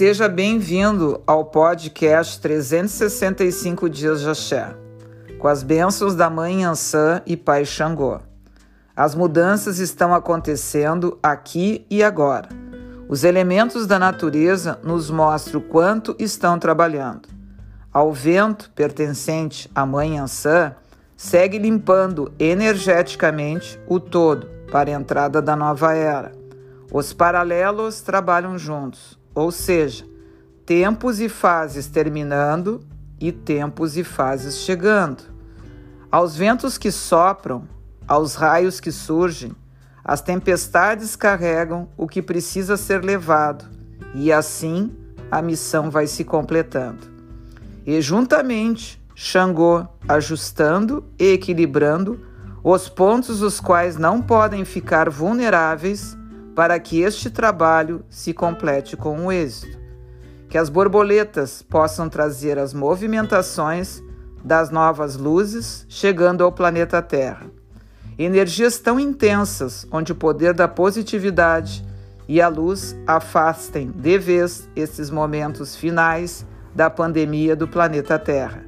[0.00, 4.74] Seja bem-vindo ao podcast 365 Dias de Axé,
[5.38, 8.18] com as bênçãos da Mãe Ansã e Pai Xangô.
[8.96, 12.48] As mudanças estão acontecendo aqui e agora.
[13.10, 17.28] Os elementos da natureza nos mostram quanto estão trabalhando.
[17.92, 20.74] Ao vento pertencente à Mãe Ansã,
[21.14, 26.32] segue limpando energeticamente o todo para a entrada da nova era.
[26.90, 30.04] Os paralelos trabalham juntos, ou seja,
[30.64, 32.80] tempos e fases terminando
[33.20, 35.22] e tempos e fases chegando.
[36.10, 37.68] Aos ventos que sopram,
[38.06, 39.52] aos raios que surgem,
[40.04, 43.64] as tempestades carregam o que precisa ser levado,
[44.14, 44.90] e assim
[45.30, 47.08] a missão vai se completando.
[47.86, 52.20] E juntamente, Xangô ajustando e equilibrando
[52.64, 56.16] os pontos os quais não podem ficar vulneráveis
[56.60, 59.78] para que este trabalho se complete com o êxito.
[60.46, 64.02] Que as borboletas possam trazer as movimentações
[64.44, 67.46] das novas luzes chegando ao planeta Terra.
[68.18, 71.82] Energias tão intensas onde o poder da positividade
[72.28, 78.66] e a luz afastem de vez esses momentos finais da pandemia do planeta Terra.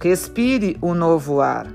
[0.00, 1.66] Respire o novo ar,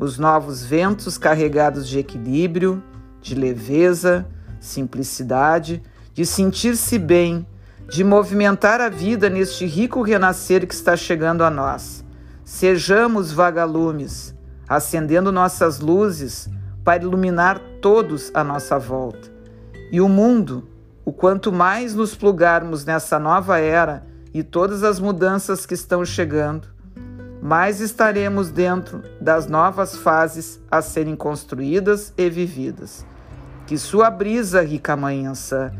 [0.00, 2.82] os novos ventos carregados de equilíbrio,
[3.22, 4.26] de leveza,
[4.66, 7.46] simplicidade, de sentir-se bem,
[7.88, 12.04] de movimentar a vida neste rico renascer que está chegando a nós.
[12.44, 14.34] Sejamos vagalumes,
[14.68, 16.48] acendendo nossas luzes
[16.84, 19.28] para iluminar todos à nossa volta.
[19.90, 20.68] E o mundo,
[21.04, 26.68] o quanto mais nos plugarmos nessa nova era e todas as mudanças que estão chegando,
[27.40, 33.06] mais estaremos dentro das novas fases a serem construídas e vividas.
[33.66, 35.72] Que sua brisa, rica Ansã,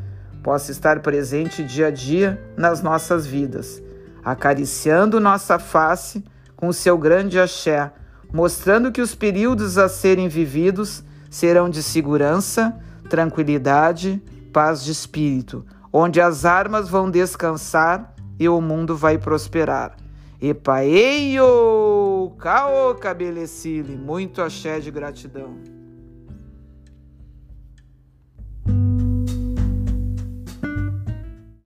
[0.43, 3.81] possa estar presente dia a dia nas nossas vidas,
[4.25, 6.25] acariciando nossa face
[6.57, 7.93] com seu grande axé,
[8.33, 12.77] mostrando que os períodos a serem vividos serão de segurança,
[13.09, 14.21] tranquilidade,
[14.53, 19.97] paz de espírito, onde as armas vão descansar e o mundo vai prosperar.
[20.41, 22.33] Epaeio!
[22.39, 23.97] Cao cabelecile!
[23.97, 25.76] Muito axé de gratidão.